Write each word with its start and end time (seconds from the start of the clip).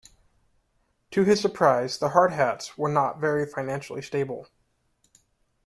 To 1.11 1.25
his 1.25 1.39
surprise, 1.39 1.99
the 1.99 2.09
"Hardhats" 2.09 2.75
were 2.75 2.89
not 2.89 3.19
very 3.19 3.45
financially 3.45 4.01
stable. 4.01 4.47